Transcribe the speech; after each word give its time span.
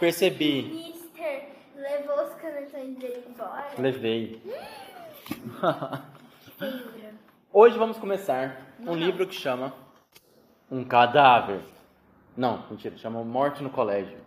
percebi. 0.00 0.62
Mister 0.62 1.50
levou 1.76 2.24
os 2.24 2.34
canetões 2.34 2.96
dele 2.98 3.24
embora. 3.28 3.66
Levei. 3.78 4.42
Hoje 7.52 7.78
vamos 7.78 7.98
começar 7.98 8.56
um 8.80 8.94
livro 8.94 9.26
que 9.26 9.34
chama 9.34 9.72
Um 10.70 10.82
Cadáver. 10.84 11.60
Não, 12.36 12.64
mentira, 12.70 12.96
chama 12.96 13.22
Morte 13.22 13.62
no 13.62 13.70
Colégio. 13.70 14.18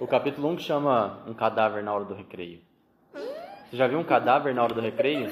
O 0.00 0.06
capítulo 0.06 0.48
1 0.50 0.56
que 0.56 0.62
chama 0.62 1.22
Um 1.26 1.34
Cadáver 1.34 1.82
na 1.82 1.92
Hora 1.92 2.04
do 2.04 2.14
Recreio. 2.14 2.60
Você 3.12 3.76
já 3.76 3.86
viu 3.86 3.98
um 3.98 4.04
cadáver 4.04 4.54
na 4.54 4.62
hora 4.62 4.72
do 4.72 4.80
recreio? 4.80 5.30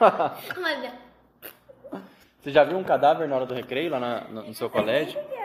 Olha, 0.00 0.94
Você 2.40 2.50
já 2.50 2.64
viu 2.64 2.78
um 2.78 2.84
cadáver 2.84 3.28
na 3.28 3.36
hora 3.36 3.44
do 3.46 3.52
recreio 3.54 3.90
lá 3.90 4.00
na- 4.00 4.20
no, 4.22 4.42
no 4.44 4.54
seu 4.54 4.70
colégio? 4.70 5.20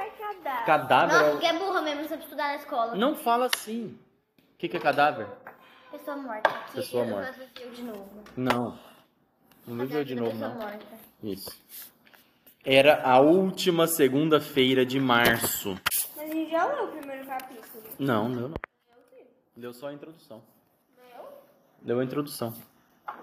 é 0.49 0.66
cadáver? 0.66 0.66
Cadáver 0.66 1.13
é 1.13 1.17
Nossa, 1.20 1.27
o- 1.27 1.31
porque 1.31 1.45
é 1.45 1.53
burra 1.59 1.81
mesmo, 1.81 2.02
não 2.02 2.09
sabe 2.09 2.23
estudar 2.23 2.48
na 2.49 2.55
escola. 2.55 2.95
Não 2.95 3.16
fala 3.16 3.49
assim. 3.53 3.98
O 4.53 4.58
que, 4.58 4.67
que 4.67 4.77
é 4.77 4.80
cadáver? 4.80 5.27
Pessoa 5.91 6.17
morta. 6.17 6.49
Aqui, 6.49 6.73
Pessoa 6.73 7.03
eu 7.05 7.09
morta. 7.09 7.34
de 7.73 7.81
novo. 7.84 8.23
Não. 8.38 8.80
Não 9.66 9.77
viveu 9.77 10.03
de 10.03 10.16
novo, 10.16 10.31
Pessoa 10.31 10.49
não. 10.49 10.58
morta. 10.62 10.85
Isso. 11.23 11.52
Era 12.63 13.02
a 13.03 13.20
última 13.20 13.88
segunda-feira 13.88 14.85
de 14.85 14.99
março. 14.99 15.80
Mas 16.16 16.30
a 16.30 16.34
gente 16.34 16.52
já 16.52 16.66
leu 16.66 16.86
o 16.86 16.88
primeiro 16.89 17.25
capítulo. 17.25 17.84
Não, 17.97 18.27
leu 18.27 18.50
não. 18.50 18.55
Deu 19.55 19.73
só 19.73 19.88
a 19.88 19.94
introdução. 19.94 20.41
Deu 21.81 22.00
a 22.00 22.03
introdução. 22.03 22.53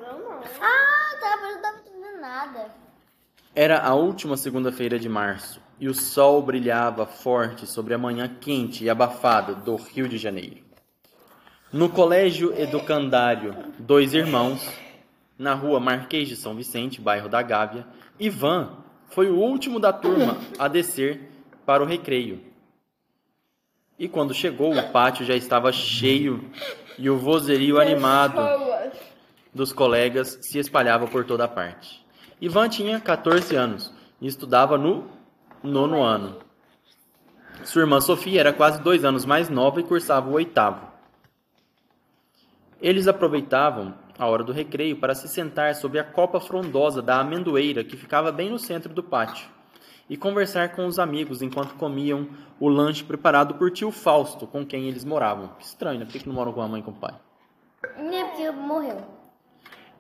Não, 0.01 0.19
não. 0.19 0.41
Ah, 0.61 1.19
tá, 1.21 1.37
mas 1.41 1.51
eu 1.51 1.55
não 1.57 1.63
tava 1.63 1.79
entendendo 1.79 2.21
nada. 2.21 2.71
Era 3.55 3.80
a 3.80 3.95
última 3.95 4.37
segunda-feira 4.37 4.99
de 4.99 5.09
março 5.09 5.61
e 5.79 5.88
o 5.88 5.95
sol 5.95 6.43
brilhava 6.43 7.07
forte 7.07 7.66
sobre 7.66 7.95
a 7.95 7.99
manhã 7.99 8.29
quente 8.41 8.85
e 8.85 8.91
abafada 8.91 9.55
do 9.55 9.77
Rio 9.77 10.09
de 10.09 10.18
Janeiro. 10.18 10.65
No 11.73 11.88
colégio 11.88 12.59
educandário 12.59 13.55
Dois 13.79 14.15
Irmãos, 14.15 14.66
na 15.38 15.52
rua 15.55 15.79
Marquês 15.79 16.29
de 16.29 16.37
São 16.37 16.55
Vicente, 16.55 17.01
bairro 17.01 17.29
da 17.29 17.43
Gávea, 17.43 17.87
Ivan 18.18 18.79
foi 19.09 19.29
o 19.29 19.37
último 19.37 19.79
da 19.79 19.93
turma 19.93 20.38
a 20.59 20.68
descer 20.68 21.30
para 21.66 21.83
o 21.83 21.87
recreio. 21.87 22.40
E 23.99 24.09
quando 24.09 24.35
chegou, 24.35 24.77
o 24.77 24.90
pátio 24.90 25.24
já 25.24 25.35
estava 25.35 25.73
cheio 25.73 26.51
e 26.99 27.09
o 27.11 27.18
vozerio 27.18 27.80
animado 27.80 28.40
dos 29.55 29.73
colegas 29.73 30.38
se 30.43 30.59
espalhava 30.59 31.07
por 31.07 31.24
toda 31.24 31.49
parte. 31.49 32.05
Ivan 32.40 32.68
tinha 32.68 33.01
14 33.01 33.57
anos 33.57 33.93
e 34.21 34.27
estudava 34.27 34.77
no 34.77 35.15
nono 35.62 36.02
ano. 36.02 36.38
Sua 37.65 37.82
irmã 37.82 38.01
Sofia 38.01 38.40
era 38.40 38.52
quase 38.52 38.80
dois 38.82 39.04
anos 39.04 39.24
mais 39.24 39.49
nova 39.49 39.80
e 39.80 39.85
cursava 39.85 40.29
o 40.29 40.35
oitavo. 40.35 40.87
Eles 42.80 43.09
aproveitavam 43.09 43.95
a 44.18 44.27
hora 44.27 44.45
do 44.45 44.52
recreio 44.52 44.96
para 44.96 45.15
se 45.15 45.29
sentar 45.29 45.74
sob 45.74 45.99
a 45.99 46.04
copa 46.04 46.40
frondosa 46.40 47.02
da 47.02 47.21
amendoeira 47.21 47.82
que 47.82 47.96
ficava 47.96 48.30
bem 48.30 48.51
no 48.51 48.59
centro 48.59 48.93
do 48.93 49.02
pátio 49.02 49.49
e 50.09 50.16
conversar 50.16 50.74
com 50.74 50.87
os 50.87 50.99
amigos 50.99 51.43
enquanto 51.43 51.74
comiam 51.74 52.29
o 52.60 52.68
lanche 52.68 53.02
preparado 53.02 53.54
por 53.54 53.71
tio 53.71 53.90
Fausto, 53.90 54.46
com 54.46 54.65
quem 54.65 54.88
eles 54.88 55.04
moravam. 55.04 55.49
Que 55.59 55.65
estranho, 55.65 55.99
né? 55.99 56.04
Por 56.04 56.12
que 56.12 56.21
que 56.21 56.29
não 56.29 56.34
moram 56.34 56.52
com 56.52 56.62
a 56.62 56.68
mãe 56.68 56.80
e 56.80 56.84
com 56.84 56.93
o 56.93 56.95
pai? 56.95 57.15
Nem 57.99 58.21
é 58.21 58.24
porque 58.24 58.51
morreu. 58.51 59.02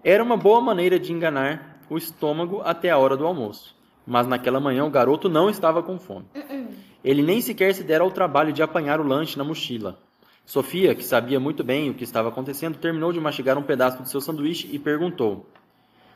Era 0.04 0.22
uma 0.22 0.36
boa 0.36 0.60
maneira 0.60 0.98
de 0.98 1.12
enganar 1.12 1.80
o 1.90 1.98
estômago 1.98 2.62
até 2.64 2.90
a 2.90 2.98
hora 2.98 3.16
do 3.16 3.26
almoço. 3.26 3.74
Mas 4.06 4.26
naquela 4.26 4.60
manhã 4.60 4.84
o 4.84 4.90
garoto 4.90 5.28
não 5.28 5.50
estava 5.50 5.82
com 5.82 5.98
fome. 5.98 6.26
Ele 7.02 7.22
nem 7.22 7.40
sequer 7.40 7.74
se 7.74 7.82
dera 7.82 8.04
ao 8.04 8.10
trabalho 8.10 8.52
de 8.52 8.62
apanhar 8.62 9.00
o 9.00 9.06
lanche 9.06 9.36
na 9.36 9.44
mochila. 9.44 9.98
Sofia, 10.44 10.94
que 10.94 11.02
sabia 11.04 11.40
muito 11.40 11.64
bem 11.64 11.90
o 11.90 11.94
que 11.94 12.04
estava 12.04 12.28
acontecendo, 12.28 12.78
terminou 12.78 13.12
de 13.12 13.18
mastigar 13.20 13.58
um 13.58 13.62
pedaço 13.62 14.00
do 14.02 14.08
seu 14.08 14.20
sanduíche 14.20 14.68
e 14.72 14.78
perguntou: 14.78 15.46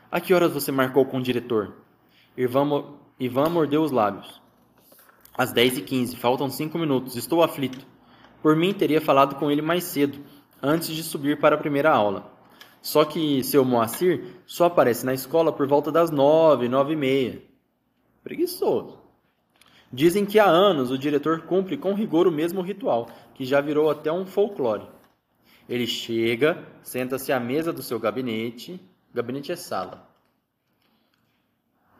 A 0.09 0.21
que 0.21 0.33
horas 0.33 0.53
você 0.53 0.71
marcou 0.71 1.05
com 1.05 1.17
o 1.17 1.21
diretor? 1.21 1.73
Ivan, 2.37 2.63
mo- 2.65 2.97
Ivan 3.19 3.49
mordeu 3.49 3.81
os 3.83 3.91
lábios. 3.91 4.41
Às 5.37 5.53
10h15, 5.53 6.15
faltam 6.15 6.49
5 6.49 6.77
minutos, 6.77 7.15
estou 7.17 7.43
aflito. 7.43 7.85
Por 8.41 8.55
mim, 8.55 8.73
teria 8.73 9.01
falado 9.01 9.35
com 9.35 9.51
ele 9.51 9.61
mais 9.61 9.83
cedo, 9.83 10.17
antes 10.63 10.89
de 10.95 11.03
subir 11.03 11.39
para 11.39 11.55
a 11.55 11.59
primeira 11.59 11.91
aula. 11.91 12.31
Só 12.81 13.03
que 13.05 13.43
seu 13.43 13.63
Moacir 13.63 14.23
só 14.45 14.65
aparece 14.65 15.05
na 15.05 15.13
escola 15.13 15.51
por 15.51 15.67
volta 15.67 15.91
das 15.91 16.09
nove, 16.09 16.67
nove 16.69 16.93
e 16.93 16.95
meia. 16.95 17.41
Preguiçoso. 18.23 18.99
Dizem 19.93 20.25
que 20.25 20.39
há 20.39 20.45
anos 20.45 20.89
o 20.89 20.97
diretor 20.97 21.41
cumpre 21.41 21.75
com 21.75 21.93
rigor 21.93 22.25
o 22.25 22.31
mesmo 22.31 22.61
ritual, 22.61 23.09
que 23.33 23.43
já 23.43 23.59
virou 23.59 23.89
até 23.89 24.11
um 24.11 24.25
folclore. 24.25 24.87
Ele 25.67 25.85
chega, 25.85 26.65
senta-se 26.81 27.31
à 27.33 27.39
mesa 27.39 27.73
do 27.73 27.83
seu 27.83 27.99
gabinete, 27.99 28.79
gabinete 29.13 29.51
é 29.51 29.55
sala. 29.55 30.07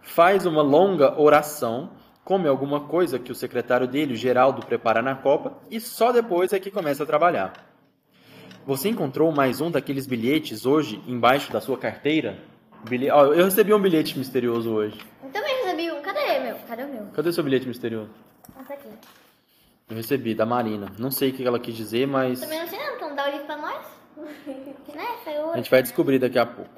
Faz 0.02 0.46
uma 0.46 0.62
longa 0.62 1.20
oração, 1.20 1.92
come 2.24 2.48
alguma 2.48 2.82
coisa 2.82 3.20
que 3.20 3.32
o 3.32 3.36
secretário 3.36 3.88
dele, 3.88 4.14
o 4.14 4.18
Geraldo, 4.18 4.66
prepara 4.66 5.02
na 5.02 5.16
copa 5.16 5.58
e 5.70 5.80
só 5.80 6.12
depois 6.12 6.54
é 6.54 6.60
que 6.60 6.72
começa 6.72 7.04
a 7.04 7.06
trabalhar. 7.06 7.54
Você 8.66 8.90
encontrou 8.90 9.32
mais 9.32 9.60
um 9.60 9.70
daqueles 9.70 10.08
bilhetes 10.08 10.66
hoje 10.66 11.02
embaixo 11.08 11.52
da 11.52 11.60
sua 11.60 11.78
carteira? 11.78 12.40
Bilhe... 12.88 13.10
Ó, 13.12 13.34
eu 13.34 13.46
recebi 13.46 13.74
um 13.74 13.82
bilhete 13.82 14.18
misterioso 14.18 14.72
hoje. 14.72 14.98
Eu 15.24 15.30
também 15.30 15.56
recebi 15.64 15.92
um. 15.92 16.02
Cadê 16.72 16.84
o 16.84 16.88
meu? 16.88 17.06
Cadê 17.08 17.28
o 17.28 17.34
seu 17.34 17.44
bilhete 17.44 17.68
misterioso? 17.68 18.10
Ah, 18.56 18.64
tá 18.64 18.76
aqui. 18.76 18.88
Eu 19.90 19.96
recebi, 19.98 20.34
da 20.34 20.46
Marina. 20.46 20.90
Não 20.98 21.12
sei 21.12 21.32
o 21.32 21.34
que 21.34 21.44
ela 21.46 21.60
quis 21.60 21.76
dizer, 21.76 22.08
mas 22.08 22.40
Também 22.40 22.62
não 22.62 22.68
sei 22.70 22.80
não, 22.80 22.96
então 22.96 23.14
dá 23.14 23.28
o 23.28 23.30
livro 23.30 23.46
pra 23.46 23.58
nós. 23.58 23.86
né? 24.96 25.06
Foi 25.22 25.34
a 25.34 25.58
gente 25.58 25.70
vai 25.70 25.82
descobrir 25.82 26.18
daqui 26.18 26.40
a 26.40 26.46
pouco. 26.46 26.72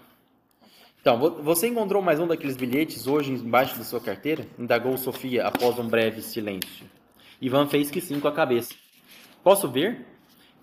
Então, 0.99 1.19
vo- 1.19 1.43
você 1.43 1.67
encontrou 1.67 2.01
mais 2.01 2.19
um 2.19 2.25
daqueles 2.25 2.57
bilhetes 2.57 3.05
hoje 3.05 3.33
embaixo 3.33 3.77
da 3.77 3.83
sua 3.83 3.99
carteira? 4.01 4.47
Indagou 4.57 4.97
Sofia 4.97 5.45
após 5.45 5.77
um 5.77 5.87
breve 5.87 6.23
silêncio. 6.23 6.89
Ivan 7.39 7.67
fez 7.67 7.91
que 7.91 8.01
sim 8.01 8.19
com 8.19 8.27
a 8.27 8.31
cabeça. 8.33 8.73
Posso 9.43 9.69
ver? 9.69 10.07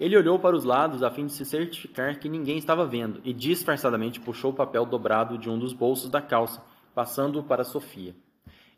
Ele 0.00 0.16
olhou 0.16 0.40
para 0.40 0.56
os 0.56 0.64
lados 0.64 1.04
a 1.04 1.10
fim 1.12 1.26
de 1.26 1.34
se 1.34 1.44
certificar 1.44 2.18
que 2.18 2.28
ninguém 2.28 2.58
estava 2.58 2.84
vendo 2.84 3.20
e 3.24 3.32
disfarçadamente 3.32 4.18
puxou 4.18 4.50
o 4.50 4.54
papel 4.54 4.84
dobrado 4.84 5.38
de 5.38 5.48
um 5.48 5.56
dos 5.56 5.72
bolsos 5.72 6.10
da 6.10 6.20
calça, 6.20 6.60
passando-o 6.96 7.44
para 7.44 7.62
Sofia. 7.62 8.12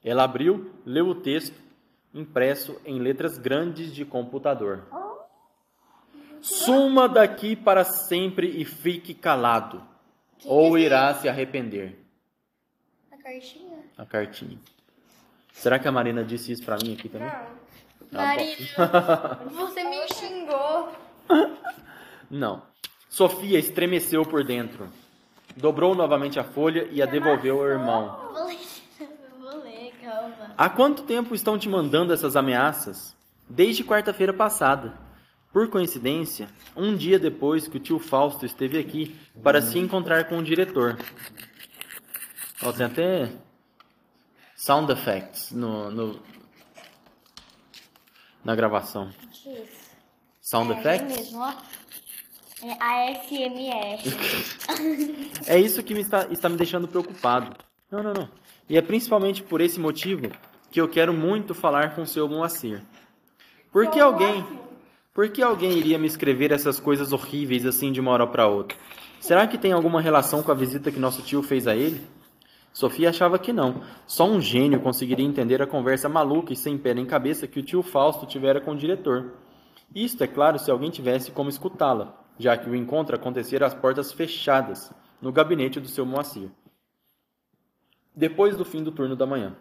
Ela 0.05 0.25
abriu, 0.25 0.73
leu 0.85 1.09
o 1.09 1.15
texto, 1.15 1.57
impresso 2.13 2.81
em 2.85 2.99
letras 2.99 3.39
grandes 3.39 3.95
de 3.95 4.05
computador. 4.05 4.85
Suma 6.41 7.09
daqui 7.09 7.55
para 7.55 7.85
sempre 7.85 8.49
e 8.49 8.65
fique 8.65 9.15
calado, 9.15 9.83
ou 10.45 10.77
irá 10.77 11.15
se 11.15 11.29
arrepender. 11.29 11.99
A 13.13 13.17
cartinha. 13.17 13.79
A 13.97 14.05
cartinha. 14.05 14.59
Será 15.53 15.79
que 15.79 15.87
a 15.87 15.93
Marina 15.93 16.25
disse 16.25 16.51
isso 16.51 16.65
pra 16.65 16.77
mim 16.83 16.95
aqui 16.95 17.09
também? 17.09 17.29
Não. 17.29 17.63
Tá 18.13 18.37
bom. 18.37 19.51
Você 19.67 19.84
me 19.84 20.09
xingou. 20.13 20.93
Não. 22.31 22.63
Sofia 23.09 23.59
estremeceu 23.59 24.25
por 24.25 24.43
dentro. 24.43 24.89
Dobrou 25.57 25.95
novamente 25.95 26.41
a 26.41 26.45
folha 26.45 26.89
e 26.91 27.03
a 27.03 27.07
devolveu 27.07 27.61
ao 27.61 27.69
irmão. 27.69 28.19
Eu 28.25 28.33
Vou 28.33 28.47
ler, 28.47 28.59
eu 29.01 29.09
vou 29.39 29.63
ler, 29.63 29.93
calma. 30.03 30.52
Há 30.62 30.71
quanto 30.71 31.03
tempo 31.03 31.34
estão 31.34 31.59
te 31.59 31.69
mandando 31.69 32.12
essas 32.12 32.37
ameaças? 32.37 33.17
Desde 33.50 33.83
quarta-feira 33.83 34.33
passada. 34.33 34.97
Por 35.53 35.69
coincidência, 35.69 36.49
um 36.77 36.95
dia 36.95 37.19
depois 37.19 37.67
que 37.67 37.78
o 37.78 37.81
tio 37.81 37.99
Fausto 37.99 38.47
esteve 38.47 38.78
aqui 38.78 39.19
para 39.43 39.61
se 39.61 39.77
encontrar 39.81 40.28
com 40.28 40.39
o 40.39 40.43
diretor. 40.45 40.97
Ó, 42.63 42.71
tem 42.71 42.86
até 42.86 43.33
sound 44.54 44.92
effects 44.92 45.51
no, 45.51 45.91
no- 45.91 46.21
na 48.45 48.54
gravação. 48.54 49.10
Que 49.33 49.48
isso? 49.51 49.91
Sound 50.41 50.72
é, 50.75 50.78
effects? 50.78 51.13
É 51.13 51.22
mesmo, 51.22 51.41
ó. 51.41 51.54
É 52.63 53.10
ASMR. 53.10 53.98
É 55.45 55.59
isso 55.59 55.83
que 55.83 55.92
me 55.92 56.03
está, 56.03 56.28
está 56.31 56.48
me 56.48 56.57
deixando 56.57 56.86
preocupado. 56.86 57.57
Não, 57.91 58.01
não, 58.01 58.13
não. 58.13 58.31
E 58.69 58.77
é 58.78 58.81
principalmente 58.81 59.42
por 59.42 59.60
esse 59.60 59.81
motivo 59.81 60.31
que 60.72 60.80
eu 60.80 60.89
quero 60.89 61.13
muito 61.13 61.54
falar 61.54 61.95
com 61.95 62.01
o 62.01 62.07
seu 62.07 62.27
Moacir. 62.27 62.83
Por 63.71 63.89
que 63.89 64.01
alguém, 64.01 64.42
por 65.13 65.28
que 65.28 65.42
alguém 65.42 65.77
iria 65.77 65.98
me 65.98 66.07
escrever 66.07 66.51
essas 66.51 66.80
coisas 66.80 67.13
horríveis 67.13 67.66
assim 67.66 67.92
de 67.92 68.01
uma 68.01 68.10
hora 68.10 68.27
para 68.27 68.48
outra? 68.48 68.78
Será 69.21 69.47
que 69.47 69.59
tem 69.59 69.72
alguma 69.72 70.01
relação 70.01 70.42
com 70.42 70.51
a 70.51 70.54
visita 70.54 70.91
que 70.91 70.98
nosso 70.98 71.21
tio 71.21 71.42
fez 71.42 71.66
a 71.66 71.77
ele? 71.77 72.01
Sofia 72.72 73.10
achava 73.10 73.39
que 73.39 73.53
não. 73.53 73.83
Só 74.07 74.27
um 74.27 74.41
gênio 74.41 74.80
conseguiria 74.80 75.27
entender 75.27 75.60
a 75.60 75.66
conversa 75.66 76.09
maluca 76.09 76.54
e 76.54 76.57
sem 76.57 76.78
pé 76.78 76.95
nem 76.95 77.04
cabeça 77.04 77.47
que 77.47 77.60
o 77.60 77.63
tio 77.63 77.83
Fausto 77.83 78.24
tivera 78.24 78.59
com 78.59 78.72
o 78.72 78.77
diretor. 78.77 79.34
Isto, 79.95 80.24
é 80.24 80.27
claro, 80.27 80.59
se 80.59 80.71
alguém 80.71 80.91
tivesse 80.91 81.30
como 81.30 81.51
escutá-la, 81.51 82.19
já 82.39 82.57
que 82.57 82.71
o 82.71 82.74
encontro 82.74 83.15
acontecera 83.15 83.66
às 83.66 83.74
portas 83.74 84.10
fechadas, 84.10 84.91
no 85.21 85.30
gabinete 85.30 85.78
do 85.78 85.89
seu 85.89 86.07
Moacir. 86.07 86.48
Depois 88.16 88.57
do 88.57 88.65
fim 88.65 88.83
do 88.83 88.91
turno 88.91 89.15
da 89.15 89.27
manhã, 89.27 89.54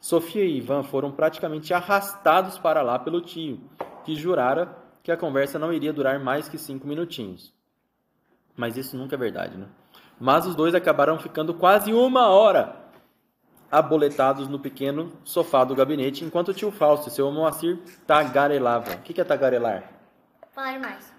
Sofia 0.00 0.44
e 0.44 0.58
Ivan 0.58 0.82
foram 0.82 1.10
praticamente 1.10 1.74
arrastados 1.74 2.58
para 2.58 2.82
lá 2.82 2.98
pelo 2.98 3.20
tio, 3.20 3.60
que 4.04 4.14
jurara 4.14 4.76
que 5.02 5.10
a 5.10 5.16
conversa 5.16 5.58
não 5.58 5.72
iria 5.72 5.92
durar 5.92 6.18
mais 6.20 6.48
que 6.48 6.58
cinco 6.58 6.86
minutinhos. 6.86 7.52
Mas 8.56 8.76
isso 8.76 8.96
nunca 8.96 9.16
é 9.16 9.18
verdade, 9.18 9.56
né? 9.56 9.66
Mas 10.20 10.46
os 10.46 10.54
dois 10.54 10.74
acabaram 10.74 11.18
ficando 11.18 11.54
quase 11.54 11.92
uma 11.92 12.28
hora 12.28 12.76
aboletados 13.70 14.48
no 14.48 14.58
pequeno 14.58 15.12
sofá 15.24 15.64
do 15.64 15.74
gabinete, 15.74 16.24
enquanto 16.24 16.48
o 16.48 16.54
tio 16.54 16.70
Fausto 16.70 17.08
e 17.08 17.12
seu 17.12 17.30
Moacir 17.30 17.78
tagarelavam. 18.06 18.94
O 18.94 18.98
que 18.98 19.20
é 19.20 19.24
tagarelar? 19.24 19.90
Falar 20.52 20.78
mais. 20.80 21.12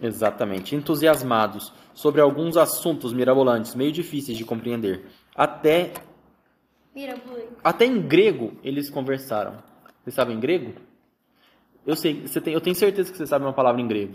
Exatamente, 0.00 0.76
entusiasmados 0.76 1.72
sobre 1.92 2.20
alguns 2.20 2.56
assuntos 2.56 3.12
mirabolantes, 3.12 3.74
meio 3.74 3.90
difíceis 3.90 4.38
de 4.38 4.44
compreender. 4.44 5.06
Até. 5.34 5.92
Até 7.62 7.84
em 7.84 8.00
grego 8.00 8.52
eles 8.62 8.90
conversaram. 8.90 9.62
Você 10.04 10.10
sabe 10.10 10.32
em 10.32 10.40
grego? 10.40 10.74
Eu 11.86 11.96
sei, 11.96 12.26
você 12.26 12.40
tem, 12.40 12.52
eu 12.52 12.60
tenho 12.60 12.76
certeza 12.76 13.10
que 13.10 13.16
você 13.16 13.26
sabe 13.26 13.44
uma 13.44 13.52
palavra 13.52 13.80
em 13.80 13.88
grego. 13.88 14.14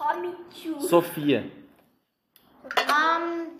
Homichu. 0.00 0.80
Sofia. 0.82 1.50
Um, 2.64 3.52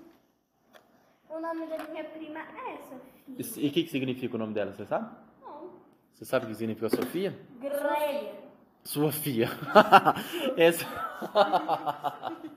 O 1.28 1.40
nome 1.40 1.66
da 1.66 1.78
minha 1.88 2.04
prima 2.04 2.40
é 2.40 2.78
Sofia. 2.78 3.62
E 3.64 3.68
o 3.68 3.72
que, 3.72 3.84
que 3.84 3.90
significa 3.90 4.36
o 4.36 4.38
nome 4.38 4.52
dela, 4.52 4.72
você 4.72 4.84
sabe? 4.84 5.08
Não. 5.40 5.70
Você 6.12 6.24
sabe 6.24 6.46
o 6.46 6.48
que 6.48 6.54
significa 6.54 6.88
Sofia? 6.88 7.38
Greia. 7.60 8.34
Sofia. 8.84 9.48
essa... 10.56 10.86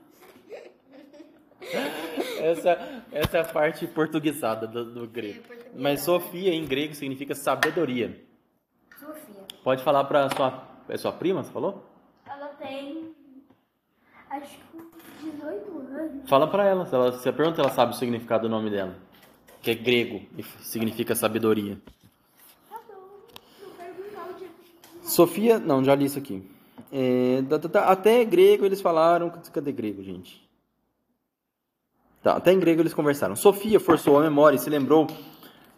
essa, 2.38 3.02
essa 3.12 3.38
é 3.38 3.40
a 3.40 3.44
parte 3.44 3.86
portuguesada 3.86 4.66
do, 4.66 4.84
do 4.84 5.06
grego. 5.06 5.42
Mas 5.74 6.00
Sofia 6.00 6.52
em 6.52 6.64
grego 6.64 6.94
significa 6.94 7.34
sabedoria. 7.34 8.20
Sofia. 8.98 9.44
Pode 9.62 9.82
falar 9.82 10.04
pra 10.04 10.28
sua. 10.30 10.62
É 10.88 10.96
sua 10.96 11.12
prima, 11.12 11.42
você 11.42 11.50
falou? 11.50 11.84
Ela 12.26 12.48
tem. 12.48 13.14
Acho 14.30 14.58
que 14.58 15.30
18 15.30 15.78
anos. 15.78 16.28
Fala 16.28 16.46
pra 16.46 16.64
ela. 16.64 16.86
Se 16.86 16.94
ela 16.94 17.12
você 17.12 17.32
pergunta, 17.32 17.60
ela 17.60 17.70
sabe 17.70 17.92
o 17.92 17.96
significado 17.96 18.48
do 18.48 18.48
nome 18.48 18.70
dela. 18.70 18.96
Que 19.62 19.72
é 19.72 19.74
grego 19.74 20.22
e 20.38 20.42
significa 20.62 21.14
sabedoria. 21.14 21.78
Tá 22.68 22.80
bom. 22.88 23.18
Sofia. 25.02 25.58
Não, 25.58 25.82
já 25.82 25.94
li 25.94 26.04
isso 26.04 26.18
aqui. 26.18 26.48
É, 26.92 27.42
até 27.84 28.24
grego 28.24 28.64
eles 28.64 28.80
falaram. 28.80 29.30
Cadê 29.52 29.72
grego, 29.72 30.02
gente? 30.02 30.45
Tá, 32.26 32.38
até 32.38 32.52
em 32.52 32.58
grego 32.58 32.82
eles 32.82 32.92
conversaram. 32.92 33.36
Sofia 33.36 33.78
forçou 33.78 34.18
a 34.18 34.20
memória 34.20 34.56
e 34.56 34.58
se 34.58 34.68
lembrou 34.68 35.06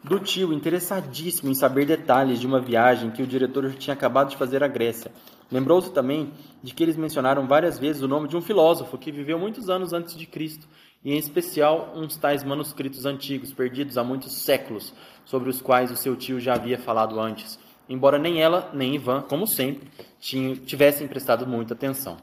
do 0.02 0.18
tio 0.18 0.50
interessadíssimo 0.50 1.50
em 1.50 1.54
saber 1.54 1.84
detalhes 1.84 2.40
de 2.40 2.46
uma 2.46 2.58
viagem 2.58 3.10
que 3.10 3.22
o 3.22 3.26
diretor 3.26 3.70
tinha 3.74 3.92
acabado 3.92 4.30
de 4.30 4.36
fazer 4.38 4.64
à 4.64 4.66
Grécia. 4.66 5.12
Lembrou-se 5.52 5.92
também 5.92 6.32
de 6.62 6.72
que 6.72 6.82
eles 6.82 6.96
mencionaram 6.96 7.46
várias 7.46 7.78
vezes 7.78 8.00
o 8.00 8.08
nome 8.08 8.28
de 8.28 8.34
um 8.34 8.40
filósofo 8.40 8.96
que 8.96 9.12
viveu 9.12 9.38
muitos 9.38 9.68
anos 9.68 9.92
antes 9.92 10.16
de 10.16 10.24
Cristo, 10.24 10.66
e 11.04 11.12
em 11.12 11.18
especial 11.18 11.92
uns 11.94 12.16
tais 12.16 12.42
manuscritos 12.42 13.04
antigos, 13.04 13.52
perdidos 13.52 13.98
há 13.98 14.02
muitos 14.02 14.32
séculos, 14.32 14.94
sobre 15.26 15.50
os 15.50 15.60
quais 15.60 15.90
o 15.90 15.96
seu 15.96 16.16
tio 16.16 16.40
já 16.40 16.54
havia 16.54 16.78
falado 16.78 17.20
antes, 17.20 17.58
embora 17.90 18.18
nem 18.18 18.40
ela 18.40 18.70
nem 18.72 18.94
Ivan, 18.94 19.20
como 19.20 19.46
sempre, 19.46 19.86
tivessem 20.18 21.06
prestado 21.06 21.46
muita 21.46 21.74
atenção. 21.74 22.16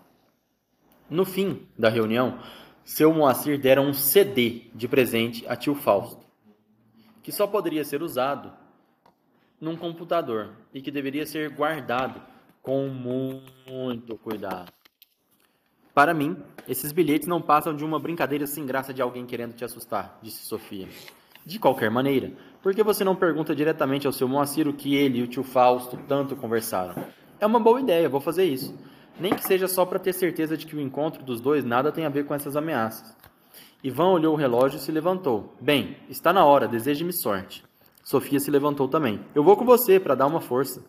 No 1.08 1.26
fim 1.26 1.60
da 1.78 1.90
reunião, 1.90 2.40
seu 2.86 3.12
Moacir 3.12 3.60
dera 3.60 3.82
um 3.82 3.94
CD 3.94 4.68
de 4.76 4.88
presente 4.88 5.44
a 5.48 5.56
tio 5.56 5.74
Fausto, 5.74 6.24
que 7.24 7.32
só 7.32 7.48
poderia 7.48 7.84
ser 7.84 8.04
usado 8.04 8.54
num 9.60 9.76
computador 9.76 10.52
e 10.72 10.80
que 10.80 10.92
deveria 10.92 11.26
ser 11.26 11.50
guardado 11.50 12.22
com 12.62 12.88
muito 12.88 14.16
cuidado. 14.18 14.72
Para 15.96 16.14
mim, 16.14 16.38
esses 16.68 16.92
bilhetes 16.92 17.28
não 17.28 17.42
passam 17.42 17.76
de 17.76 17.84
uma 17.84 18.00
brincadeira 18.00 18.46
sem 18.46 18.66
graça 18.68 18.94
de 18.94 19.02
alguém 19.02 19.26
querendo 19.26 19.56
te 19.56 19.66
assustar, 19.66 20.20
disse 20.22 20.46
Sofia. 20.46 20.88
De 21.44 21.58
qualquer 21.58 21.90
maneira, 21.90 22.34
por 22.62 22.76
que 22.76 22.84
você 22.84 23.04
não 23.04 23.16
pergunta 23.16 23.56
diretamente 23.56 24.06
ao 24.06 24.14
seu 24.14 24.28
Moacir 24.28 24.68
o 24.68 24.74
que 24.74 24.96
ele 24.96 25.20
e 25.20 25.24
o 25.24 25.28
tio 25.28 25.44
Fausto 25.44 25.98
tanto 26.08 26.36
conversaram? 26.36 27.04
É 27.40 27.48
uma 27.48 27.60
boa 27.60 27.80
ideia, 27.82 28.08
vou 28.08 28.22
fazer 28.22 28.46
isso. 28.46 28.78
Nem 29.20 29.34
que 29.34 29.46
seja 29.46 29.68
só 29.68 29.86
para 29.86 30.00
ter 30.00 30.14
certeza 30.14 30.58
de 30.58 30.66
que 30.66 30.76
o 30.76 30.82
encontro 30.82 31.24
dos 31.24 31.40
dois 31.40 31.64
nada 31.64 31.92
tem 31.92 32.06
a 32.06 32.10
ver 32.10 32.26
com 32.26 32.34
essas 32.34 32.56
ameaças. 32.56 33.16
Ivan 33.84 34.08
olhou 34.08 34.34
o 34.34 34.38
relógio 34.38 34.78
e 34.78 34.82
se 34.82 34.92
levantou. 34.92 35.56
Bem, 35.62 35.98
está 36.10 36.34
na 36.34 36.44
hora, 36.44 36.68
deseje-me 36.68 37.14
sorte. 37.14 37.64
Sofia 38.04 38.40
se 38.40 38.52
levantou 38.52 38.88
também. 38.88 39.20
Eu 39.34 39.44
vou 39.44 39.56
com 39.56 39.64
você 39.64 40.00
para 40.00 40.16
dar 40.16 40.26
uma 40.28 40.42
força. 40.42 40.84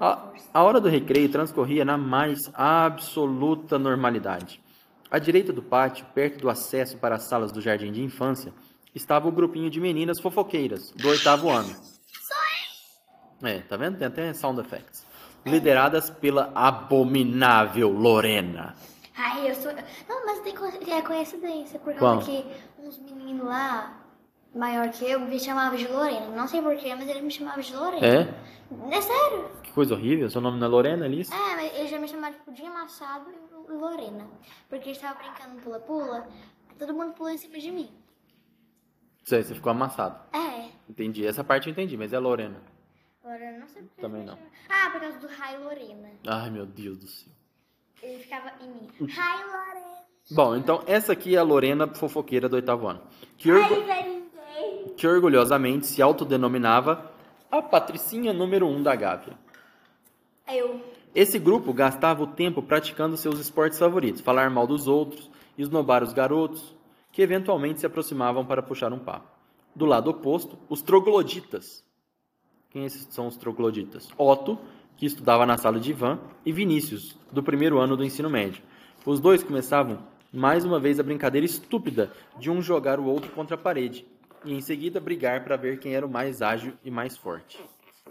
A, 0.00 0.32
a 0.52 0.62
hora 0.62 0.80
do 0.80 0.88
recreio 0.88 1.28
transcorria 1.28 1.84
na 1.84 1.96
mais 1.96 2.50
absoluta 2.52 3.78
normalidade. 3.78 4.60
À 5.10 5.18
direita 5.18 5.52
do 5.52 5.62
pátio, 5.62 6.04
perto 6.14 6.40
do 6.40 6.50
acesso 6.50 6.98
para 6.98 7.14
as 7.14 7.28
salas 7.28 7.52
do 7.52 7.60
jardim 7.60 7.92
de 7.92 8.02
infância, 8.02 8.52
estava 8.94 9.28
o 9.28 9.32
grupinho 9.32 9.70
de 9.70 9.80
meninas 9.80 10.20
fofoqueiras 10.20 10.90
do 10.90 11.08
oitavo 11.08 11.48
ano. 11.48 11.74
É, 13.42 13.60
tá 13.60 13.76
vendo? 13.76 13.98
Tem 13.98 14.06
até 14.08 14.32
sound 14.34 14.60
effects. 14.60 15.05
Lideradas 15.50 16.10
pela 16.10 16.50
abominável 16.54 17.90
Lorena. 17.90 18.74
Ai, 19.16 19.50
eu 19.50 19.54
sou. 19.54 19.72
Não, 20.08 20.26
mas 20.26 20.40
tem 20.40 20.54
co- 20.54 20.66
é 20.66 21.02
coincidência, 21.02 21.78
por 21.78 21.94
causa 21.94 22.24
que 22.24 22.44
uns 22.78 22.98
meninos 22.98 23.46
lá, 23.46 24.00
maior 24.54 24.90
que 24.90 25.04
eu, 25.10 25.20
me 25.20 25.38
chamavam 25.40 25.78
de 25.78 25.86
Lorena. 25.88 26.26
Não 26.36 26.46
sei 26.46 26.60
porquê, 26.60 26.94
mas 26.94 27.08
eles 27.08 27.22
me 27.22 27.30
chamavam 27.30 27.60
de 27.62 27.74
Lorena. 27.74 28.06
É? 28.06 28.34
É 28.96 29.00
sério? 29.00 29.48
Que 29.62 29.72
coisa 29.72 29.94
horrível. 29.94 30.28
Seu 30.28 30.40
nome 30.40 30.58
não 30.58 30.66
é 30.66 30.70
Lorena, 30.70 31.04
Alice? 31.06 31.32
É, 31.32 31.56
mas 31.56 31.74
eles 31.78 31.90
já 31.90 31.98
me 31.98 32.08
chamaram 32.08 32.34
tipo 32.34 32.52
de 32.52 32.62
Machado 32.64 33.26
e 33.30 33.72
Lorena. 33.72 34.26
Porque 34.68 34.88
eles 34.88 34.98
estavam 34.98 35.16
brincando 35.22 35.62
pula-pula, 35.62 36.26
todo 36.78 36.92
mundo 36.92 37.12
pulou 37.14 37.30
em 37.30 37.38
cima 37.38 37.58
de 37.58 37.70
mim. 37.70 37.88
Sei, 39.24 39.42
você 39.42 39.54
ficou 39.54 39.70
amassado. 39.70 40.18
É, 40.32 40.68
Entendi. 40.88 41.26
Essa 41.26 41.42
parte 41.42 41.66
eu 41.68 41.72
entendi, 41.72 41.96
mas 41.96 42.12
é 42.12 42.18
Lorena. 42.18 42.60
Lorena, 43.26 43.58
não 43.58 43.68
sei 43.68 43.82
porquê. 43.82 44.00
Também 44.02 44.24
não. 44.24 44.38
Ah, 44.68 44.90
por 44.90 45.00
causa 45.00 45.18
do 45.18 45.26
Rai 45.26 45.58
Lorena. 45.58 46.08
Ai, 46.26 46.50
meu 46.50 46.64
Deus 46.66 46.98
do 46.98 47.06
céu. 47.06 47.32
Ele 48.02 48.22
ficava 48.22 48.52
em 48.60 48.68
mim. 48.68 48.88
Rai 49.08 49.44
Lorena. 49.44 49.96
Bom, 50.30 50.56
então 50.56 50.82
essa 50.86 51.12
aqui 51.12 51.34
é 51.36 51.38
a 51.38 51.42
Lorena 51.42 51.86
fofoqueira 51.94 52.48
do 52.48 52.56
oitavo 52.56 52.86
ano. 52.88 53.02
Que, 53.38 53.50
orgu- 53.52 53.84
que 54.96 55.06
orgulhosamente 55.06 55.86
se 55.86 56.02
autodenominava 56.02 57.10
a 57.50 57.62
patricinha 57.62 58.32
número 58.32 58.66
um 58.66 58.82
da 58.82 58.94
Gávea. 58.96 59.34
Eu. 60.52 60.80
Esse 61.14 61.38
grupo 61.38 61.72
gastava 61.72 62.22
o 62.22 62.26
tempo 62.26 62.62
praticando 62.62 63.16
seus 63.16 63.38
esportes 63.38 63.78
favoritos, 63.78 64.20
falar 64.20 64.50
mal 64.50 64.66
dos 64.66 64.86
outros, 64.86 65.30
esnobar 65.56 66.02
os 66.02 66.12
garotos, 66.12 66.74
que 67.12 67.22
eventualmente 67.22 67.80
se 67.80 67.86
aproximavam 67.86 68.44
para 68.44 68.62
puxar 68.62 68.92
um 68.92 68.98
papo. 68.98 69.28
Do 69.74 69.86
lado 69.86 70.10
oposto, 70.10 70.58
os 70.68 70.82
trogloditas. 70.82 71.84
Quem 72.76 72.90
são 72.90 73.26
os 73.26 73.38
trogloditas? 73.38 74.10
Otto, 74.18 74.58
que 74.98 75.06
estudava 75.06 75.46
na 75.46 75.56
sala 75.56 75.80
de 75.80 75.92
Ivan, 75.92 76.18
e 76.44 76.52
Vinícius, 76.52 77.16
do 77.32 77.42
primeiro 77.42 77.78
ano 77.78 77.96
do 77.96 78.04
ensino 78.04 78.28
médio. 78.28 78.62
Os 79.06 79.18
dois 79.18 79.42
começavam 79.42 80.06
mais 80.30 80.62
uma 80.62 80.78
vez 80.78 81.00
a 81.00 81.02
brincadeira 81.02 81.46
estúpida 81.46 82.12
de 82.38 82.50
um 82.50 82.60
jogar 82.60 83.00
o 83.00 83.06
outro 83.06 83.30
contra 83.30 83.54
a 83.54 83.58
parede, 83.58 84.04
e 84.44 84.52
em 84.52 84.60
seguida 84.60 85.00
brigar 85.00 85.42
para 85.42 85.56
ver 85.56 85.78
quem 85.78 85.94
era 85.94 86.04
o 86.04 86.10
mais 86.10 86.42
ágil 86.42 86.74
e 86.84 86.90
mais 86.90 87.16
forte. 87.16 87.58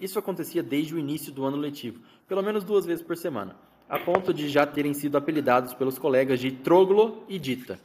Isso 0.02 0.18
acontecia 0.18 0.64
desde 0.64 0.96
o 0.96 0.98
início 0.98 1.32
do 1.32 1.46
ano 1.46 1.58
letivo, 1.58 2.02
pelo 2.28 2.42
menos 2.42 2.64
duas 2.64 2.88
vezes 2.88 3.06
por 3.06 3.16
semana, 3.16 3.56
a 3.88 4.00
ponto 4.00 4.34
de 4.34 4.50
já 4.50 4.66
terem 4.66 4.96
sido 4.96 5.16
apelidados 5.16 5.76
pelos 5.76 6.00
colegas 6.00 6.40
de 6.40 6.52
Troglo 6.52 7.24
e 7.30 7.38
Dita. 7.38 7.80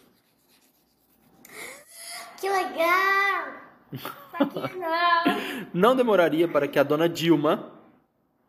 Que 2.41 2.49
legal! 2.49 3.53
Não. 4.45 5.37
Não 5.73 5.97
demoraria 5.97 6.49
para 6.49 6.67
que 6.69 6.79
a 6.79 6.83
dona 6.83 7.09
Dilma. 7.09 7.73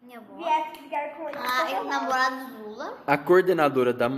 Viesse 0.03 1.15
com 1.17 1.29
ele. 1.29 1.37
Ah, 1.37 1.81
o 1.81 1.85
namorado 1.85 2.45
do 2.57 2.69
Lula? 2.69 2.97
a 3.07 3.17
coordenadora 3.17 3.93
da, 3.93 4.09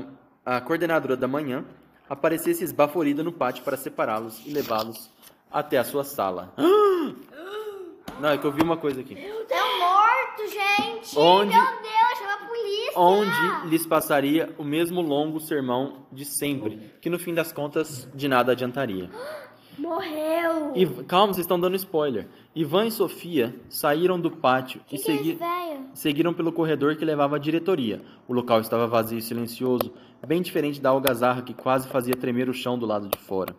a 0.45 0.61
coordenadora 0.61 1.15
da 1.17 1.27
manhã, 1.27 1.65
aparecesse 2.09 2.63
esbaforida 2.63 3.23
no 3.23 3.31
pátio 3.31 3.63
para 3.63 3.77
separá-los 3.77 4.41
e 4.45 4.51
levá-los 4.51 5.09
até 5.51 5.77
a 5.77 5.83
sua 5.83 6.03
sala. 6.03 6.53
Não, 8.19 8.29
é 8.29 8.37
que 8.37 8.45
eu 8.45 8.51
vi 8.51 8.61
uma 8.61 8.77
coisa 8.77 9.01
aqui. 9.01 9.15
É 9.17 9.63
um 9.63 9.79
morto, 9.79 10.47
gente! 10.47 11.17
Onde- 11.17 11.55
Meu 11.55 11.65
Deus, 11.65 12.17
chama 12.19 12.33
a 12.33 12.47
polícia! 12.47 12.91
Onde 12.95 13.67
lhes 13.69 13.85
passaria 13.85 14.53
o 14.57 14.63
mesmo 14.63 15.01
longo 15.01 15.39
sermão 15.39 16.05
de 16.11 16.23
sempre, 16.25 16.93
que 17.01 17.09
no 17.09 17.17
fim 17.19 17.33
das 17.33 17.51
contas 17.51 18.07
de 18.13 18.27
nada 18.27 18.51
adiantaria. 18.51 19.09
Morreu. 19.77 20.71
E, 20.75 20.85
calma, 21.05 21.33
vocês 21.33 21.43
estão 21.45 21.59
dando 21.59 21.75
spoiler. 21.75 22.27
Ivan 22.55 22.85
e 22.85 22.91
Sofia 22.91 23.55
saíram 23.69 24.19
do 24.19 24.29
pátio 24.31 24.81
e 24.91 24.97
segui- 24.97 25.33
velho? 25.33 25.85
seguiram 25.93 26.33
pelo 26.33 26.51
corredor 26.51 26.95
que 26.95 27.03
levava 27.05 27.35
à 27.35 27.39
diretoria. 27.39 28.01
O 28.27 28.33
local 28.33 28.59
estava 28.61 28.87
vazio 28.87 29.17
e 29.17 29.21
silencioso, 29.21 29.91
bem 30.25 30.41
diferente 30.41 30.79
da 30.81 30.89
algazarra 30.89 31.41
que 31.41 31.53
quase 31.53 31.87
fazia 31.87 32.15
tremer 32.15 32.49
o 32.49 32.53
chão 32.53 32.77
do 32.77 32.85
lado 32.85 33.07
de 33.07 33.17
fora. 33.17 33.55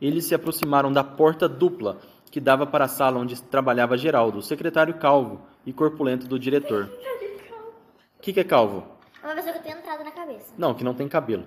Eles 0.00 0.24
se 0.26 0.34
aproximaram 0.34 0.92
da 0.92 1.02
porta 1.04 1.48
dupla 1.48 1.98
que 2.30 2.40
dava 2.40 2.66
para 2.66 2.84
a 2.84 2.88
sala 2.88 3.18
onde 3.20 3.40
trabalhava 3.42 3.96
Geraldo, 3.96 4.38
o 4.38 4.42
secretário 4.42 4.94
calvo 4.94 5.40
e 5.64 5.72
corpulento 5.72 6.26
do 6.26 6.38
diretor. 6.38 6.90
que, 8.20 8.32
que 8.32 8.40
é 8.40 8.44
calvo? 8.44 8.84
É 9.22 9.26
uma 9.26 9.34
pessoa 9.34 9.54
que 9.54 9.62
tem 9.62 9.72
entrada 9.72 10.02
na 10.04 10.10
cabeça. 10.10 10.52
Não, 10.58 10.74
que 10.74 10.84
não 10.84 10.94
tem 10.94 11.08
cabelo. 11.08 11.44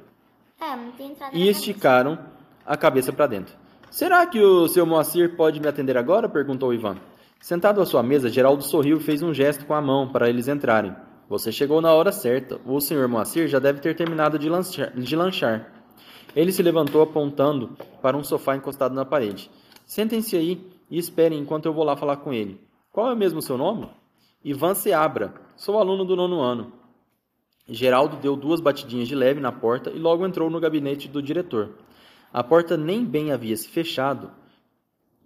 É, 0.60 0.76
não 0.76 0.92
tem 0.94 1.12
entrada 1.12 1.32
na 1.34 1.38
E 1.38 1.42
cabeça. 1.42 1.60
esticaram 1.60 2.20
a 2.66 2.76
cabeça 2.78 3.14
para 3.14 3.28
dentro. 3.28 3.56
Será 3.90 4.26
que 4.28 4.40
o 4.42 4.68
seu 4.68 4.86
Moacir 4.86 5.36
pode 5.36 5.60
me 5.60 5.68
atender 5.68 5.98
agora? 5.98 6.28
perguntou 6.28 6.74
Ivan. 6.74 6.98
Sentado 7.40 7.82
à 7.82 7.86
sua 7.86 8.04
mesa, 8.04 8.30
Geraldo 8.30 8.62
sorriu 8.62 8.98
e 8.98 9.04
fez 9.04 9.22
um 9.22 9.34
gesto 9.34 9.66
com 9.66 9.74
a 9.74 9.82
mão 9.82 10.10
para 10.10 10.30
eles 10.30 10.48
entrarem. 10.48 10.94
Você 11.30 11.52
chegou 11.52 11.82
na 11.82 11.94
hora 11.94 12.12
certa. 12.12 12.60
O 12.66 12.80
senhor 12.80 13.08
Moacir 13.08 13.48
já 13.48 13.60
deve 13.60 13.80
ter 13.80 13.96
terminado 13.96 14.38
de 14.38 14.50
lanchar. 14.50 14.92
De 14.92 15.16
lanchar. 15.16 15.72
Ele 16.36 16.52
se 16.52 16.62
levantou 16.62 17.02
apontando 17.02 17.78
para 18.02 18.18
um 18.18 18.24
sofá 18.24 18.56
encostado 18.56 18.94
na 18.94 19.06
parede. 19.06 19.50
Sentem-se 19.86 20.36
aí 20.36 20.70
e 20.90 20.98
esperem 20.98 21.40
enquanto 21.40 21.66
eu 21.66 21.74
vou 21.74 21.84
lá 21.84 21.96
falar 21.96 22.18
com 22.18 22.34
ele. 22.34 22.60
Qual 22.92 23.12
é 23.12 23.16
mesmo 23.16 23.40
o 23.40 23.42
seu 23.42 23.58
nome? 23.58 23.90
Ivan 24.44 24.74
Seabra. 24.74 25.34
Sou 25.56 25.80
aluno 25.80 26.06
do 26.06 26.16
nono 26.16 26.42
ano. 26.42 26.74
Geraldo 27.68 28.18
deu 28.18 28.36
duas 28.36 28.62
batidinhas 28.62 29.08
de 29.08 29.16
leve 29.16 29.40
na 29.40 29.52
porta 29.52 29.90
e 29.90 30.00
logo 30.00 30.26
entrou 30.26 30.50
no 30.50 30.60
gabinete 30.60 31.08
do 31.08 31.22
diretor. 31.22 31.72
A 32.32 32.44
porta 32.44 32.78
nem 32.78 33.06
bem 33.06 33.32
havia 33.32 33.56
se 33.56 33.68
fechado 33.68 34.32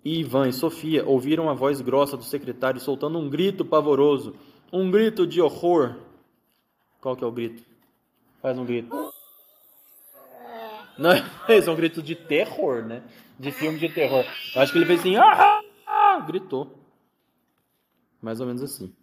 e 0.03 0.19
Ivan 0.19 0.49
e 0.49 0.53
Sofia 0.53 1.05
ouviram 1.05 1.49
a 1.49 1.53
voz 1.53 1.79
grossa 1.79 2.17
do 2.17 2.23
secretário 2.23 2.79
soltando 2.79 3.19
um 3.19 3.29
grito 3.29 3.63
pavoroso, 3.63 4.35
um 4.73 4.89
grito 4.89 5.27
de 5.27 5.41
horror. 5.41 5.95
Qual 6.99 7.15
que 7.15 7.23
é 7.23 7.27
o 7.27 7.31
grito? 7.31 7.63
Faz 8.41 8.57
um 8.57 8.65
grito. 8.65 8.89
Não, 10.97 11.11
é 11.47 11.69
um 11.69 11.75
grito 11.75 12.01
de 12.01 12.15
terror, 12.15 12.83
né? 12.83 13.03
De 13.39 13.51
filme 13.51 13.77
de 13.77 13.89
terror. 13.89 14.25
Eu 14.55 14.61
acho 14.61 14.71
que 14.71 14.79
ele 14.79 14.85
fez 14.85 14.99
assim, 14.99 15.15
ah, 15.15 15.61
ah, 15.85 16.19
gritou. 16.19 16.75
Mais 18.21 18.39
ou 18.39 18.47
menos 18.47 18.61
assim. 18.61 18.93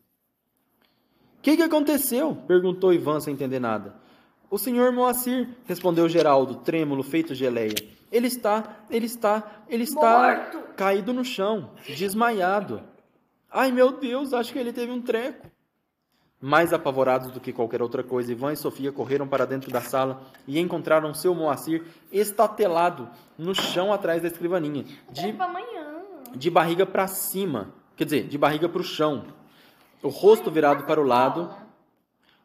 O 1.38 1.43
que, 1.43 1.57
que 1.57 1.62
aconteceu? 1.62 2.35
perguntou 2.47 2.93
Ivan 2.93 3.21
sem 3.21 3.35
entender 3.35 3.61
nada. 3.61 3.95
O 4.50 4.59
senhor 4.59 4.93
Moacir, 4.93 5.49
respondeu 5.67 6.09
Geraldo, 6.09 6.57
trêmulo, 6.57 7.02
feito 7.02 7.35
geleia. 7.35 7.75
Ele 8.11 8.26
está, 8.26 8.76
ele 8.88 9.07
está, 9.07 9.62
ele 9.69 9.85
está 9.85 10.47
Morto. 10.50 10.75
caído 10.75 11.12
no 11.12 11.25
chão, 11.25 11.71
desmaiado. 11.87 12.83
Ai 13.50 13.71
meu 13.71 13.93
Deus, 13.93 14.33
acho 14.33 14.52
que 14.52 14.59
ele 14.59 14.73
teve 14.73 14.90
um 14.90 15.00
treco. 15.02 15.47
Mais 16.40 16.73
apavorados 16.73 17.33
do 17.33 17.40
que 17.40 17.52
qualquer 17.52 17.83
outra 17.83 18.02
coisa, 18.02 18.31
Ivan 18.31 18.52
e 18.52 18.57
Sofia 18.57 18.93
correram 18.93 19.26
para 19.26 19.45
dentro 19.45 19.71
da 19.71 19.81
sala 19.81 20.23
e 20.47 20.59
encontraram 20.59 21.12
seu 21.12 21.35
Moacir 21.35 21.85
estatelado 22.12 23.11
no 23.37 23.55
chão 23.55 23.93
atrás 23.93 24.23
da 24.23 24.28
escrivaninha, 24.28 24.85
de, 25.11 25.35
de 26.37 26.50
barriga 26.50 26.87
para 26.87 27.09
cima, 27.09 27.75
quer 27.97 28.05
dizer, 28.05 28.28
de 28.28 28.38
barriga 28.38 28.69
para 28.69 28.81
o 28.81 28.85
chão, 28.85 29.25
o 30.00 30.09
rosto 30.09 30.49
virado 30.49 30.85
para 30.85 31.00
o 31.00 31.05
lado, 31.05 31.50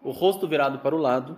o 0.02 0.10
rosto 0.10 0.48
virado 0.48 0.80
para 0.80 0.96
o 0.96 0.98
lado, 0.98 1.38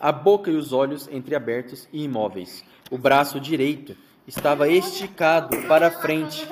a 0.00 0.10
boca 0.10 0.50
e 0.50 0.56
os 0.56 0.72
olhos 0.72 1.06
entreabertos 1.12 1.86
e 1.92 2.04
imóveis. 2.04 2.64
O 2.90 2.96
braço 2.96 3.38
direito 3.38 3.94
estava 4.26 4.66
esticado 4.66 5.56
para 5.68 5.90
frente. 5.90 6.48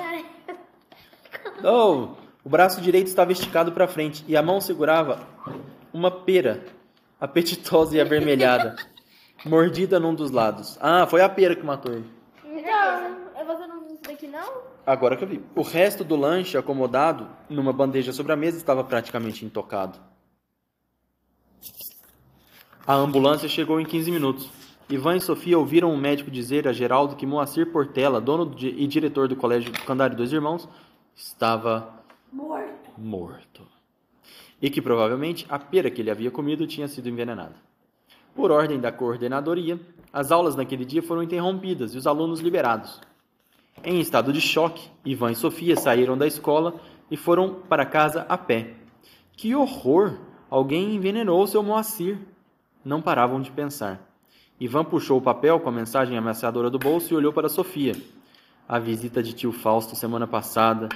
Oh, 1.63 2.09
o 2.43 2.49
braço 2.49 2.79
direito 2.79 3.07
estava 3.07 3.31
esticado 3.31 3.71
para 3.71 3.87
frente 3.87 4.23
e 4.27 4.37
a 4.37 4.43
mão 4.43 4.61
segurava 4.61 5.27
uma 5.91 6.11
pera 6.11 6.63
apetitosa 7.19 7.97
e 7.97 7.99
avermelhada, 8.01 8.75
mordida 9.43 9.99
num 9.99 10.13
dos 10.13 10.29
lados. 10.29 10.77
Ah, 10.79 11.07
foi 11.07 11.21
a 11.21 11.27
pera 11.27 11.55
que 11.55 11.65
matou 11.65 11.91
ele. 11.91 12.09
Não, 12.45 13.45
você 13.45 13.67
não 13.67 13.79
viu 13.81 13.93
isso 13.93 14.03
daqui 14.03 14.27
não? 14.27 14.61
Agora 14.85 15.17
que 15.17 15.23
eu 15.23 15.27
vi. 15.27 15.43
O 15.55 15.61
resto 15.61 16.03
do 16.03 16.15
lanche 16.15 16.57
acomodado 16.57 17.27
numa 17.49 17.73
bandeja 17.73 18.13
sobre 18.13 18.31
a 18.31 18.35
mesa 18.35 18.57
estava 18.57 18.83
praticamente 18.83 19.43
intocado. 19.43 19.99
A 22.89 22.95
ambulância 22.95 23.47
chegou 23.47 23.79
em 23.79 23.85
15 23.85 24.09
minutos. 24.09 24.49
Ivan 24.89 25.17
e 25.17 25.21
Sofia 25.21 25.59
ouviram 25.59 25.93
o 25.93 25.97
médico 25.97 26.31
dizer 26.31 26.67
a 26.67 26.73
Geraldo 26.73 27.15
que 27.15 27.23
Moacir 27.23 27.71
Portela, 27.71 28.19
dono 28.19 28.51
e 28.59 28.87
diretor 28.87 29.27
do 29.27 29.35
colégio 29.35 29.71
Candário 29.85 30.17
Dois 30.17 30.33
Irmãos, 30.33 30.67
estava 31.15 31.87
Morto. 32.33 32.89
morto. 32.97 33.61
E 34.59 34.71
que 34.71 34.81
provavelmente 34.81 35.45
a 35.49 35.59
pera 35.59 35.91
que 35.91 36.01
ele 36.01 36.09
havia 36.09 36.31
comido 36.31 36.65
tinha 36.65 36.87
sido 36.87 37.07
envenenada. 37.07 37.53
Por 38.33 38.49
ordem 38.49 38.79
da 38.79 38.91
coordenadoria, 38.91 39.79
as 40.11 40.31
aulas 40.31 40.55
naquele 40.55 40.83
dia 40.83 41.03
foram 41.03 41.21
interrompidas 41.21 41.93
e 41.93 41.97
os 41.99 42.07
alunos 42.07 42.39
liberados. 42.39 42.99
Em 43.83 43.99
estado 43.99 44.33
de 44.33 44.41
choque, 44.41 44.89
Ivan 45.05 45.33
e 45.33 45.35
Sofia 45.35 45.75
saíram 45.75 46.17
da 46.17 46.25
escola 46.25 46.73
e 47.11 47.15
foram 47.15 47.53
para 47.69 47.85
casa 47.85 48.25
a 48.27 48.35
pé. 48.35 48.73
Que 49.33 49.53
horror! 49.53 50.17
Alguém 50.49 50.95
envenenou 50.95 51.45
seu 51.45 51.61
Moacir. 51.61 52.17
Não 52.83 53.01
paravam 53.01 53.41
de 53.41 53.51
pensar. 53.51 53.99
Ivan 54.59 54.83
puxou 54.83 55.17
o 55.17 55.21
papel 55.21 55.59
com 55.59 55.69
a 55.69 55.71
mensagem 55.71 56.17
ameaçadora 56.17 56.69
do 56.69 56.79
bolso 56.79 57.13
e 57.13 57.15
olhou 57.17 57.31
para 57.31 57.49
Sofia. 57.49 57.93
A 58.67 58.77
visita 58.77 59.23
de 59.23 59.33
tio 59.33 59.51
Fausto 59.51 59.95
semana 59.95 60.27
passada, 60.27 60.89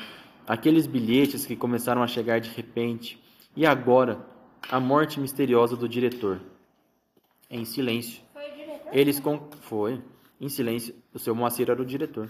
aqueles 0.48 0.86
bilhetes 0.86 1.46
que 1.46 1.56
começaram 1.56 2.04
a 2.04 2.08
chegar 2.08 2.40
de 2.40 2.50
repente, 2.50 3.22
e 3.56 3.66
agora 3.66 4.20
a 4.70 4.80
morte 4.80 5.20
misteriosa 5.20 5.76
do 5.76 5.88
diretor. 5.88 6.40
Em 7.50 7.66
silêncio, 7.66 8.22
Foi 8.34 8.50
o 8.50 8.56
diretor? 8.56 8.90
eles 8.92 9.20
con... 9.20 9.50
foi. 9.62 10.02
Em 10.40 10.50
silêncio, 10.50 10.94
o 11.14 11.20
seu 11.20 11.34
Moacir 11.34 11.70
era 11.70 11.82
o 11.82 11.86
diretor. 11.86 12.30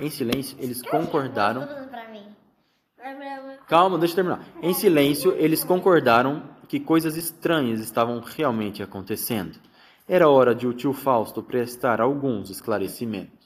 Em 0.00 0.10
silêncio, 0.10 0.56
eles 0.60 0.82
concordaram. 0.82 1.66
Pra 1.66 2.08
mim. 2.08 2.24
Calma, 3.68 3.98
deixa 3.98 4.12
eu 4.12 4.16
terminar. 4.16 4.44
Em 4.62 4.74
silêncio, 4.74 5.32
eles 5.38 5.64
concordaram 5.64 6.42
que 6.66 6.80
coisas 6.80 7.16
estranhas 7.16 7.80
estavam 7.80 8.20
realmente 8.20 8.82
acontecendo. 8.82 9.58
Era 10.06 10.28
hora 10.28 10.54
de 10.54 10.66
o 10.66 10.72
tio 10.72 10.92
Fausto 10.92 11.42
prestar 11.42 12.00
alguns 12.00 12.50
esclarecimentos. 12.50 13.43